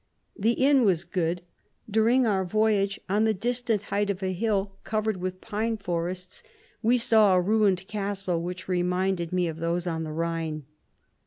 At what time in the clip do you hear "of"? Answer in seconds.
4.09-4.23, 9.47-9.57